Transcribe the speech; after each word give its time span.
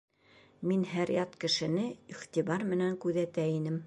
Мин 0.69 0.85
һәр 0.93 1.11
ят 1.15 1.35
кешене 1.43 1.85
иғтибар 2.15 2.65
менән 2.73 2.97
күҙәтә 3.05 3.47
инем. 3.59 3.79